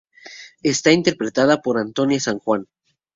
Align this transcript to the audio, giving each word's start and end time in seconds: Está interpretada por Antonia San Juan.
Está 0.63 0.91
interpretada 0.93 1.61
por 1.61 1.77
Antonia 1.77 2.19
San 2.19 2.39
Juan. 2.39 2.65